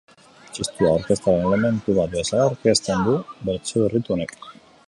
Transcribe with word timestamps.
Txistua 0.53 0.93
orkestraren 0.99 1.45
elementu 1.51 1.97
bat 1.99 2.11
bezala 2.15 2.43
aurkezten 2.47 3.07
du 3.09 3.17
bertsio 3.51 3.85
berritu 3.87 4.19
honek. 4.19 4.39